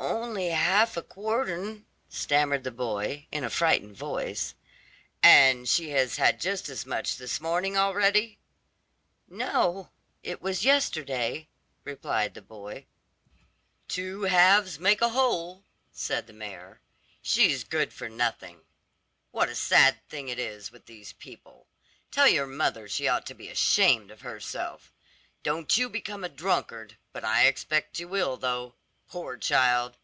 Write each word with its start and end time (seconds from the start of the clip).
"Only 0.00 0.50
half 0.50 0.96
a 0.96 1.02
quartern," 1.02 1.84
stammered 2.08 2.62
the 2.62 2.70
boy 2.70 3.26
in 3.32 3.42
a 3.42 3.50
frightened 3.50 3.96
voice. 3.96 4.54
"And 5.24 5.68
she 5.68 5.90
has 5.90 6.16
had 6.18 6.38
just 6.40 6.68
as 6.68 6.86
much 6.86 7.16
this 7.16 7.40
morning 7.40 7.76
already?" 7.76 8.38
"No, 9.26 9.90
it 10.22 10.40
was 10.40 10.64
yesterday," 10.64 11.48
replied 11.82 12.34
the 12.34 12.42
boy. 12.42 12.86
"Two 13.88 14.22
halves 14.22 14.78
make 14.78 15.00
a 15.02 15.08
whole," 15.08 15.64
said 15.90 16.28
the 16.28 16.32
mayor. 16.32 16.80
"She's 17.20 17.64
good 17.64 17.92
for 17.92 18.08
nothing. 18.08 18.60
What 19.32 19.48
a 19.48 19.56
sad 19.56 19.96
thing 20.08 20.28
it 20.28 20.38
is 20.38 20.70
with 20.70 20.86
these 20.86 21.12
people. 21.14 21.66
Tell 22.12 22.28
your 22.28 22.46
mother 22.46 22.86
she 22.88 23.08
ought 23.08 23.26
to 23.26 23.34
be 23.34 23.48
ashamed 23.48 24.12
of 24.12 24.20
herself. 24.20 24.92
Don't 25.42 25.76
you 25.76 25.88
become 25.88 26.22
a 26.22 26.28
drunkard, 26.28 26.96
but 27.12 27.24
I 27.24 27.46
expect 27.46 27.98
you 27.98 28.06
will 28.06 28.36
though. 28.36 28.76
Poor 29.10 29.38
child! 29.38 29.96